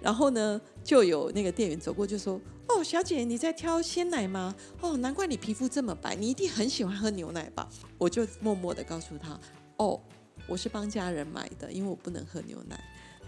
[0.00, 4.54] 然后呢，就有那个店员走过就说：“哦，小姐，你在挑鲜奶吗？
[4.80, 9.38] 哦，难怪你皮肤这么白，你一定很喜欢喝牛奶吧？”我就默默的告诉他
[9.78, 10.00] ：“哦，
[10.46, 12.78] 我是帮家人买的，因为我不能喝牛奶。”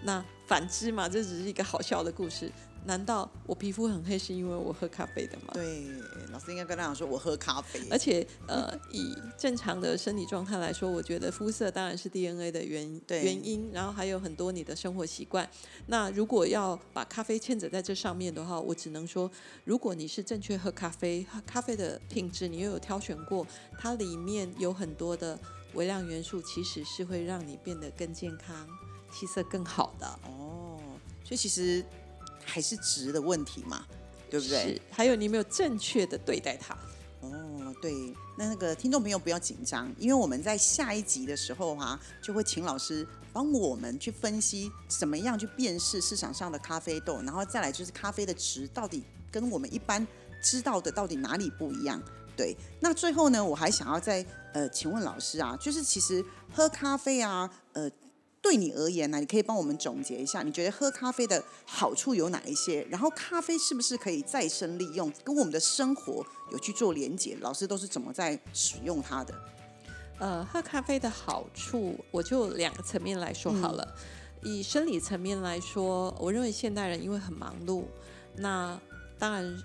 [0.03, 2.51] 那反之嘛，这只是一个好笑的故事。
[2.87, 5.53] 难道我皮肤很黑是因为我喝咖啡的吗？
[5.53, 5.85] 对，
[6.33, 7.79] 老师应该跟他讲说，我喝咖啡。
[7.91, 15.47] 而且，呃， 以正常的身体状态来说，我觉得肤色当然是 DNA 的原原因，然后还有很多你的生活习惯。
[15.89, 19.31] 那如果要把咖啡牵扯在这上面的话，我只能说，
[19.65, 23.47] 如果你是正确喝咖啡，咖啡的品质你又有挑选过，
[23.79, 25.39] 它里面有很多的
[25.75, 28.67] 微量元素，其实是会让你变得更健康、
[29.13, 30.07] 气色更好的。
[30.25, 30.79] 哦，
[31.25, 31.85] 所以其实。
[32.43, 33.87] 还是值的问题嘛，
[34.29, 34.75] 对不对？
[34.75, 34.83] 是。
[34.91, 36.77] 还有你有没有正确的对待它？
[37.21, 38.13] 哦，对。
[38.37, 50.05] 那那个听众朋友不要紧张，因为我们在下一集的时候哈，就会请老师帮我们去分析怎么样去辨识市场上的咖啡豆，然后再来就是咖啡的值到底跟我们一般
[50.43, 52.03] 知道的到底哪里不一样？
[52.37, 52.57] 对。
[52.81, 57.89] 那最后呢，我还想要再呃，请问老师啊，就是其实喝咖啡啊，呃。
[58.43, 62.83] 对你而言呢，你可以帮我们总结一下，你觉得喝咖啡的好处有哪一些？
[62.91, 67.37] 然后咖啡是不是可以再生利用，跟我们的生活有去做连接？
[67.41, 69.35] 老师都是怎么在使用它的？
[70.19, 73.95] 呃，喝咖啡的好处，我就两个层面来说好了。
[74.43, 77.85] 以生理层面来说，我认为现代人因为很忙碌，
[78.37, 78.81] 那
[79.19, 79.63] 当然。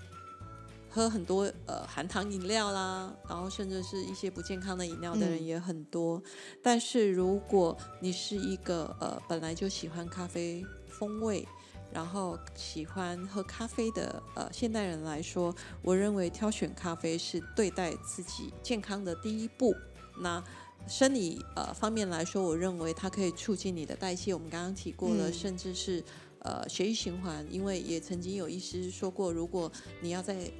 [0.96, 6.22] 喝很多呃含糖饮料啦，然后甚至是一些不健康的饮料的人也很多。
[6.62, 11.46] 但是如果你是一个呃本来就喜欢咖啡风味，
[11.92, 19.74] 然后喜欢喝咖啡的呃现代人来说，我认为挑选咖啡是对待自己健康的第一步。
[20.18, 20.42] 那
[20.88, 24.32] 生理呃方面来说，我认为它可以促进你的代谢。
[24.32, 26.02] 我们刚刚提过了，甚至是
[26.38, 30.50] 呃血液循环，因为也曾经有医师说过，如果你要在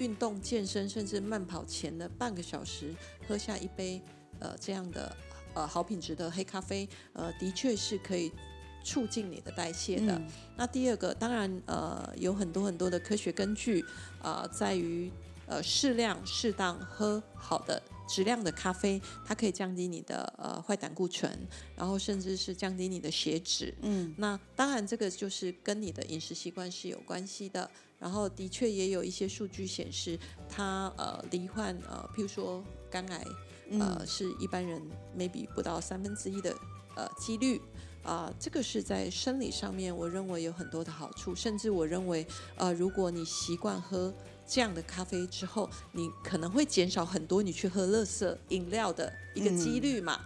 [0.00, 2.94] 运动健身甚至慢跑前的半个小时，
[3.28, 4.02] 喝下一杯
[4.38, 5.14] 呃这样的
[5.54, 8.32] 呃好品质的黑咖啡，呃的确是可以
[8.82, 10.20] 促进你的代谢的。
[10.56, 13.84] 那第二个，当然呃有很多很多的科学根据，
[14.22, 15.12] 呃在于
[15.46, 21.30] 呃适量适当喝好的质量的咖啡，它可以降低你的呃坏胆固醇，
[21.76, 23.74] 然后甚至是降低你的血脂。
[23.82, 27.70] 嗯，那当然这个就是跟你的饮食习惯是有关系的。
[28.00, 33.24] 然后的确也有一些数据显示，它呃罹患呃譬如说肝癌，
[33.78, 34.82] 呃是一般人
[35.16, 36.56] maybe 不到三分之一的
[36.96, 37.60] 呃几率
[38.02, 44.12] 啊，这个是在生理上面，我认为有很多的好处，甚至我认为呃如果你习惯喝
[44.46, 50.18] 这样的咖啡之后，你可能会减少很多你去喝乐色饮料的一个几率嘛，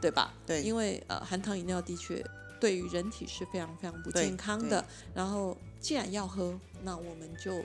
[0.00, 0.34] 对吧？
[0.44, 2.22] 对，因为呃含糖饮料的确。
[2.60, 4.84] 对于人体是非常非常不健康的。
[5.12, 7.62] 然后，既然要喝，那我们就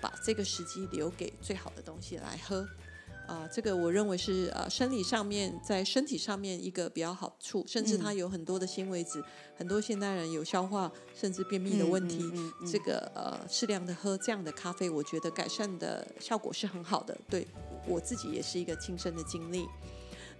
[0.00, 2.68] 把这个时机留给最好的东西来喝。
[3.28, 9.22] 啊，这个我认为是呃生理上面在身体上面一个比较好处，甚至它有很多的纤维质。
[9.56, 12.28] 很多现代人有消化甚至便秘的问题，
[12.70, 17.16] 这个呃适量的喝这样的咖啡，我觉得改善的效果是很好的。
[17.30, 17.46] 对
[17.86, 19.66] 我自己也是一个亲身的经历。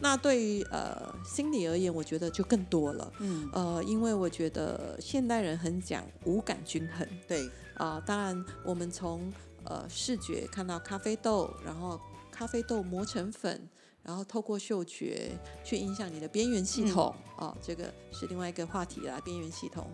[0.03, 3.13] 那对于呃心理而言，我觉得就更多了。
[3.21, 9.33] 嗯，呃，因为我觉得现代人很讲五感均衡对，啊、当然，我们从
[9.65, 12.01] 呃视觉看到咖啡豆，然后
[12.33, 13.69] 咖啡豆磨成粉，
[14.03, 15.31] 然后透过嗅觉
[15.63, 19.89] 去影响你的边缘系统啊、这个是另外一个话题啦，边缘系统。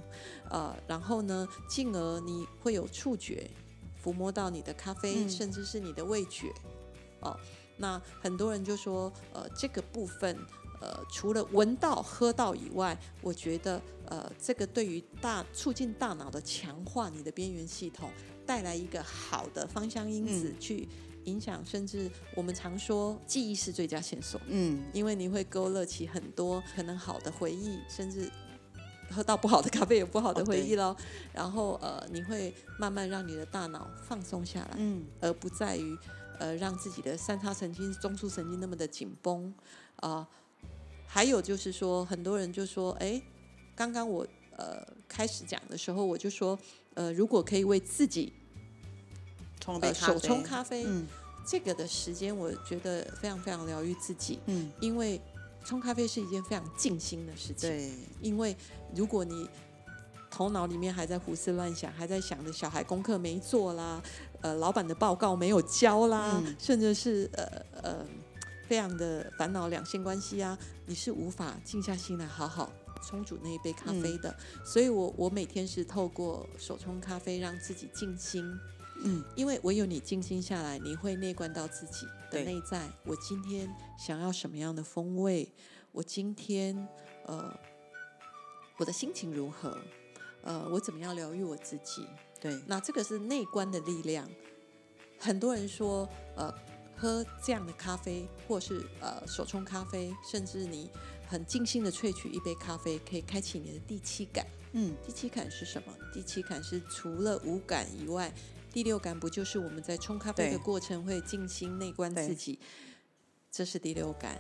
[0.51, 3.51] 呃，然后呢，进而你会有触觉，
[4.03, 6.51] 抚摸到你的咖啡，嗯甚至是你的味觉。
[7.21, 7.37] 哦，
[7.79, 10.37] 那很多人就说，呃，这个部分。
[10.81, 18.13] 呃，除了闻到、喝到以外，我觉得，呃，这个对于大促进大脑的强化，你的边缘系统
[18.47, 20.89] 带来一个好的芳香因子，去
[21.25, 28.31] 影响，甚至我们常说记忆是最佳线索，嗯，因为你会勾勒起很多可能好的回忆，甚至
[29.11, 30.95] 喝到不好的咖啡有不好的哦回忆喽。
[31.33, 35.99] 然后呃，你会慢慢让你的大脑放松下来，嗯，而不在于
[36.39, 39.53] 呃让自己的三叉神经、中枢神经那么的紧绷
[39.97, 40.27] 啊、
[41.07, 43.21] 还有就是说，很多人就说，哎，
[43.75, 44.27] 刚刚我
[44.57, 46.59] 呃开始讲的时候，我就说，
[46.95, 48.33] 呃，如果可以为自己
[49.67, 51.07] 呃冲杯咖啡、嗯
[51.51, 55.19] 这个的时间，我觉得非常非常疗愈自己，嗯，因为
[55.65, 57.71] 冲咖啡是一件非常静心的事情。
[57.71, 58.55] 对，因为
[58.95, 59.49] 如果你
[60.31, 64.03] 头脑里面还在胡思乱想，还在想着小孩功课没做啦，
[64.41, 67.45] 呃，老板的报告没有交啦，嗯甚至是呃
[67.83, 68.07] 呃
[68.67, 72.73] 非常的烦恼两性关系啊，你是无法静下心来好好
[73.03, 74.35] 冲煮那一杯咖啡的。
[74.65, 78.45] 所以我我每天是透过手冲咖啡让自己静心。
[79.01, 82.89] 嗯，因为唯有你静心下来，你会内观到自己的内在。
[83.05, 85.53] 我今天想要什么样的风味？
[85.93, 86.77] 我今天
[87.27, 87.57] 呃，
[88.77, 89.79] 我的心情如何？
[90.43, 92.07] 呃，我怎么样疗愈我自己？
[92.41, 94.29] 对，那这个是内观的力量。
[95.19, 96.53] 很多人说，呃，
[96.97, 100.91] 喝这样的咖啡，或是呃手冲咖啡，甚至你
[101.27, 104.47] 很静心的萃取一杯咖啡，可以开启你的第七感。
[104.73, 105.93] 嗯，第七感是什么？
[106.13, 108.33] 第七感是除了五感以外，
[108.71, 112.59] 第六感不就是我们在冲咖啡的过程会静心内观自己？
[113.51, 114.39] 这是第六感。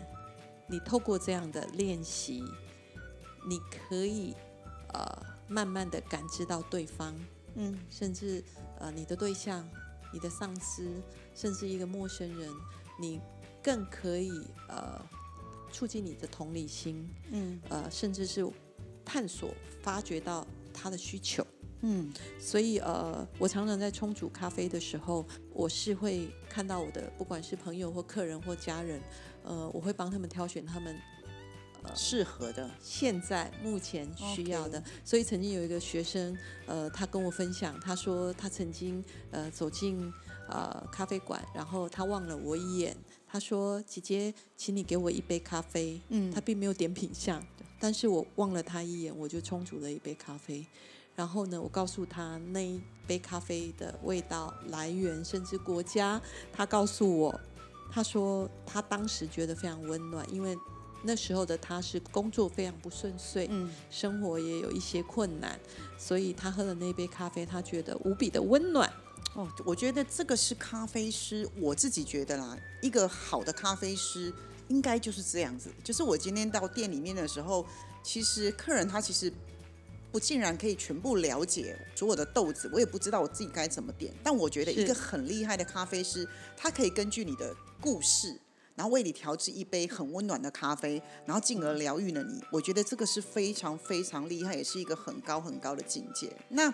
[0.68, 2.44] 你透过这样的练习，
[3.48, 4.34] 你可以
[4.92, 7.18] 呃慢慢的感知到对方，
[7.58, 8.42] 嗯，甚至
[8.78, 9.68] 呃你的对象、
[10.12, 11.02] 你的上司，
[11.34, 12.48] 甚至一个陌生人，
[13.00, 13.20] 你
[13.62, 14.30] 更可以
[14.68, 15.04] 呃
[15.72, 18.48] 促进你的同理心，嗯，呃，甚至是
[19.04, 19.52] 探索、
[19.82, 21.44] 发掘到他的需求。
[21.82, 29.00] 嗯，所以呃，我常常在冲煮咖啡的时候，我是会看到我的不管是朋友或客人或家人，
[29.44, 30.96] 呃，我会帮他们挑选他们
[31.94, 34.82] 适合的，现在目前需要的。
[35.04, 40.12] 所以曾经有一个学生，呃，他跟我分享，他说他曾经呃走进
[40.48, 47.44] 呃咖啡馆，然后他望了我一眼，他说：“姐姐，请你给我一杯咖啡。”嗯他并没有点品相，
[47.80, 50.66] 但是我望了他一眼，我就冲煮了一杯咖啡。
[51.14, 56.20] 然后呢，我告诉他那一杯咖啡的味道来源，甚至国家。
[56.52, 57.40] 他告诉我，
[57.90, 60.56] 他说他当时觉得非常温暖，因为
[61.02, 65.58] 那时候的他是工作非常不顺遂，嗯，生活也有一些困难，
[65.96, 68.92] 所以他喝了那杯咖啡，他觉得无比的温暖。
[69.34, 74.32] 哦，我觉得这个是咖啡师，我自己觉得啦，一个好的咖啡师
[74.68, 75.70] 应该就是这样子。
[75.84, 77.64] 就是我今天到店里面的时候，
[78.02, 79.32] 其实客人他其实
[80.10, 84.12] 不竟然可以全部了解所有的豆子，我也不知道我自己该怎么点。
[84.24, 86.26] 但我觉得一个很厉害的咖啡师，
[86.56, 88.40] 他可以根据你的故事。
[88.78, 92.40] 然后为你调制一杯很温暖的咖啡，然后进而疗愈了你。
[92.52, 96.30] 我觉得这个是非常非常厉害，也是一个很高很高的境界。
[96.48, 96.72] 那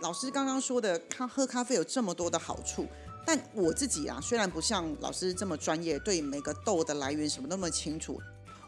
[0.00, 2.86] 老师刚刚说的，咖喝咖啡有这么多的好处，
[3.24, 8.20] 但我自己啊，虽然不像老师这么专业，对每个豆的来源什么那么清楚，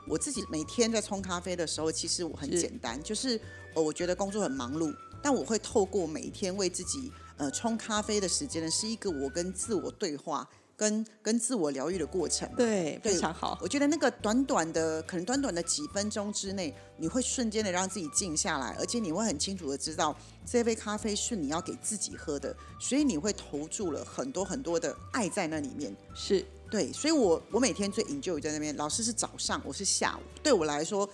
[0.09, 3.39] 我自己每天在冲咖啡的时候，其实我很简单，就是
[3.75, 12.49] 呃，我觉得工作很忙碌，但我会透过每一天为自己呃冲咖啡的时间呢，是一个我跟自我对话、跟跟自我疗愈的过程。
[12.57, 13.59] 对，非常好。
[13.63, 25.97] 我觉得那个短短的，可能短短的几分钟之内，你会瞬间的让自己静下来，而且你会很清楚的知道这杯咖啡是你要给自己喝的，所以你会投注了很多很多的爱在那里面。
[26.15, 28.77] 是对，所以我我每天最 enjoy 在那边。
[28.77, 30.21] 老师是早上，我是下午。
[30.43, 31.09] 对我来说，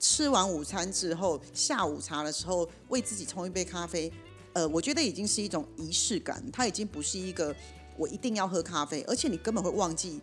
[0.00, 4.10] 吃完午餐之后，下午茶的时候，为自己冲一杯咖啡，
[4.54, 7.54] 呃，我觉得已经是一种仪式感，它已经不是一个
[7.96, 10.20] 我一定要喝咖啡，而且你根本会忘记。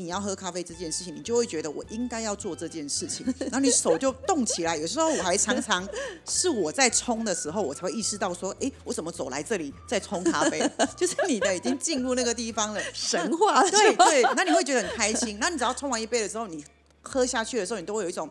[0.00, 4.76] 你要喝咖啡这件事情，你就会觉得我应该要做这件事情， 然后你手就动起来。
[4.76, 5.84] 有时候我还常常
[6.24, 10.62] 是我在冲的时候，我才会意识到说，哎，我怎么走来这里在冲咖啡？
[10.96, 15.36] 就是你的已经进入那个地方了，神话，对对，那你会觉得很开心。
[15.40, 16.64] 那你只要冲完一杯的时候，你
[17.02, 18.30] 喝下去的时候，你都会有一种。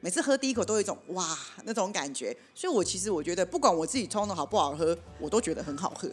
[0.00, 1.26] 每次喝第一口都有一种哇
[1.64, 6.06] 那种感觉，所以我其实我觉得不管我自己冲的好不好喝，我都觉得很好喝。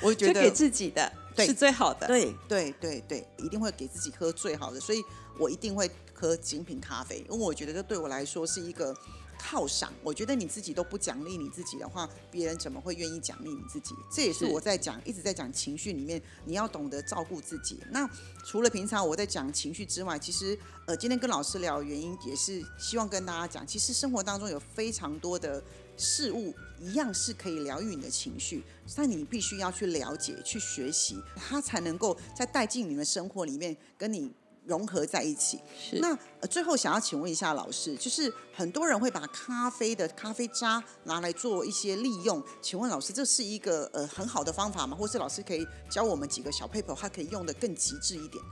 [0.00, 1.12] 我觉得给自己的
[1.46, 5.02] 是最好的，对对对对，一定会给自己喝最好的，所以
[5.38, 8.94] 我一定会喝精品咖啡，因为我觉得这对我来说是一个。
[9.40, 13.94] 犒赏，我觉得你自己都不奖励你自己的话，别人怎么会愿意奖励你自己？
[14.10, 17.78] 这也是我在讲，一直在讲情绪里面，你要懂得照顾自己。
[17.92, 18.04] 那
[18.44, 20.58] 除了平常我在讲情绪之外，其实
[20.88, 25.62] 呃，今天跟老师聊的原因也是希望跟大家讲，其实生活当中有非常多的
[25.98, 28.64] 事物，一样是可以疗愈你的情绪，
[28.96, 34.32] 但你必须要去了解、去学习，它才能够在带进你的生活里面跟你。
[34.68, 35.58] 融合在一起。
[35.80, 35.98] 是。
[35.98, 36.14] 那
[36.46, 44.94] 最后想要请问一下老师，就是很多人会把咖啡的咖啡渣拿来做一些利用，请问老师，这是一个呃很好的方法吗？
[44.94, 48.44] 或是老师可以教我们几个小 paper，它可以用的更极致一点？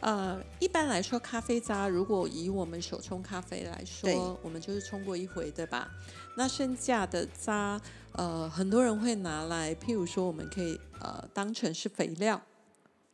[0.00, 5.90] 呃，一般来说，咖啡渣如果以我们手冲咖啡来说，我们就是冲过一回，对吧？
[6.36, 7.80] 那剩下的渣，
[8.12, 12.40] 呃，很多人会拿来，譬如说，我们可以呃当成是肥料。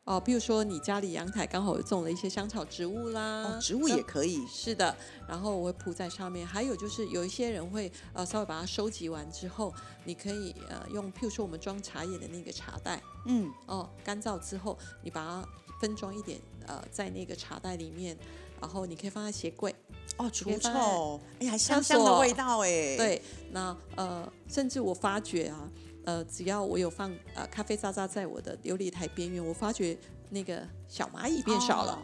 [0.05, 4.93] 哦，譬如说你家里阳台刚好有种了一些香草植物啦，哦，植物也可以，是的。
[5.28, 6.45] 然后我会铺在上面。
[6.45, 9.72] 还有就是有一些人会呃稍微把它收集完之后，
[10.05, 15.49] 你可以呃用譬如说我们装茶叶的那个茶袋，嗯，哦，干燥之后你把它
[15.83, 18.16] 分装一点呃在那个茶袋里面，
[18.61, 19.74] 然后你可以放在鞋柜，
[20.16, 23.20] 哦，除臭，哎呀，香香的味道哎，对，
[23.51, 25.68] 那呃甚至我发觉啊。
[26.05, 29.97] 呃，只要我有放呃咖啡渣渣在我的琉璃台边缘，我发觉
[30.30, 31.97] 那个小蚂蚁变少了。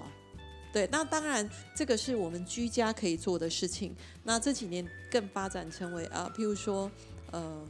[0.72, 3.92] 对，那当然这个是我们居家可以做的事情。
[4.22, 6.88] 那这几年更发展成为啊，譬如说
[7.32, 7.66] 呃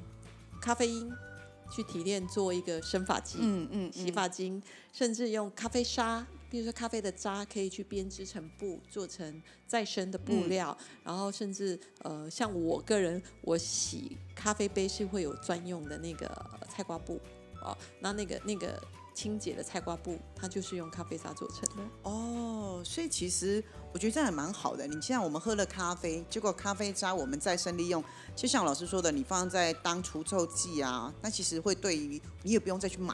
[0.60, 1.10] 咖啡因
[1.70, 4.62] 去提炼做一个生发剂，嗯嗯，洗发精，
[4.92, 6.26] 甚至用咖啡沙。
[6.50, 16.26] 比如说咖啡的渣可以去编织成布，做成再生的布料，然后甚至呃，像我个人，我洗咖啡杯是会有专用的那个
[16.70, 17.20] 菜瓜布
[17.60, 18.82] 哦，那那个那个
[19.18, 22.80] 清洁的菜瓜布，它就是用咖啡渣做成的哦。
[22.84, 23.60] 所以其实
[23.92, 24.86] 我觉得这样也蛮好的。
[24.86, 28.02] 你现在我们喝了咖啡，结果咖啡渣我们再生利用，
[28.36, 33.12] 就像老师说的，你放在当除臭剂啊，那其实会对于你也不用再去买。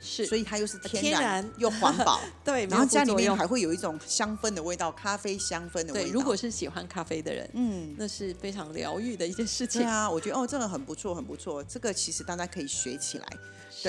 [0.00, 6.06] 是，所以它又是天然又环保， 对，然后家里面还会有一种香氛的味道，咖啡香氛的味道。
[6.06, 9.80] 对，如果是喜欢咖啡的人，嗯，那是非常疗愈的一件事情。
[9.80, 13.26] 对啊，我觉得哦，这个很不错，很不错，这个其实大家可以学起来。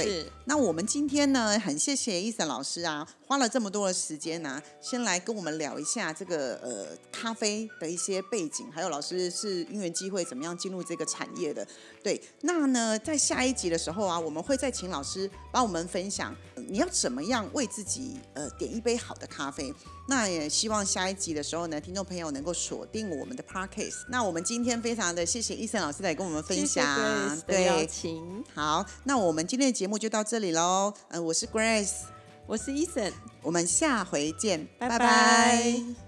[0.03, 11.65] 对，那我们今天呢，很谢谢伊森老师啊，花了这么多的时间呢，先来跟我们聊一下这个呃咖啡的一些背景，还有老师是因缘机会怎么样进入这个产业的。
[12.03, 19.73] 对，那呢，在下一集的时候啊，我们会再请老师帮我们分享，你要怎么样为自己呃点一杯好的咖啡。
[20.08, 24.06] 那也希望下一集的时候呢，听众朋友能够锁定我们的 Parkcase。
[24.10, 30.93] 那我们今天非常的谢谢伊森老师来跟我们分享，对，请好，那我们今天的节目就到这里喽。
[31.10, 32.03] 嗯，我是 Grace，
[32.45, 36.05] 我是伊森，我们下回见，拜拜。